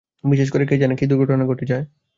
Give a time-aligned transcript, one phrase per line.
[0.23, 1.85] বিশেষ করে, কে জানে কী দুর্ঘটনা ঘটে যায়!